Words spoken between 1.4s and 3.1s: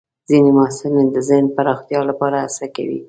پراختیا لپاره هڅه کوي.